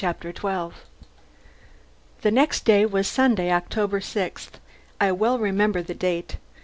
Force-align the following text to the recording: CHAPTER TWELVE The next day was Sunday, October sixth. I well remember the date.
CHAPTER 0.03 0.33
TWELVE 0.33 0.83
The 2.21 2.31
next 2.31 2.65
day 2.65 2.87
was 2.87 3.07
Sunday, 3.07 3.51
October 3.51 4.01
sixth. 4.01 4.59
I 4.99 5.11
well 5.11 5.37
remember 5.37 5.83
the 5.83 5.93
date. 5.93 6.37